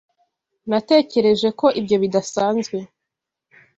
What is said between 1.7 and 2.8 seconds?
ibyo bidasanzwe.